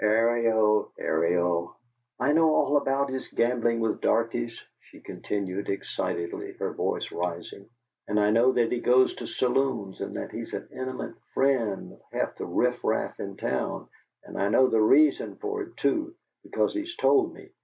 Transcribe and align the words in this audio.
"Ariel! 0.03 0.91
Ariel!" 0.97 1.77
"I 2.19 2.31
know 2.33 2.55
all 2.55 2.77
about 2.77 3.11
his 3.11 3.27
gambling 3.27 3.81
with 3.81 4.01
darkies," 4.01 4.59
she 4.79 4.99
continued, 4.99 5.69
excitedly, 5.69 6.53
her 6.53 6.73
voice 6.73 7.11
rising, 7.11 7.69
"and 8.07 8.19
I 8.19 8.31
know 8.31 8.51
that 8.53 8.71
he 8.71 8.79
goes 8.79 9.13
to 9.13 9.27
saloons, 9.27 10.01
and 10.01 10.15
that 10.17 10.31
he's 10.31 10.55
an 10.55 10.67
intimate 10.71 11.13
friend 11.35 11.93
of 11.93 12.01
half 12.11 12.35
the 12.35 12.47
riffraff 12.47 13.19
in 13.19 13.37
town; 13.37 13.89
and 14.23 14.39
I 14.41 14.49
know 14.49 14.69
the 14.69 14.81
reason 14.81 15.35
for 15.35 15.61
it, 15.61 15.77
too, 15.77 16.15
because 16.41 16.73
he's 16.73 16.95
told 16.95 17.35
me. 17.35 17.51